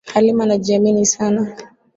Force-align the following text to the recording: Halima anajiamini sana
Halima 0.13 0.43
anajiamini 0.43 1.05
sana 1.05 1.57